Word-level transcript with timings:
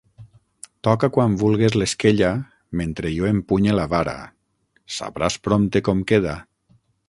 Toca 0.87 1.09
quan 1.17 1.35
vulgues 1.41 1.77
l'esquella, 1.81 2.31
mentre 2.81 3.13
jo 3.17 3.29
empunye 3.33 3.77
la 3.81 3.85
vara; 3.93 4.17
sabràs 4.99 5.39
prompte 5.49 5.87
com 5.91 6.05
queda. 6.15 6.39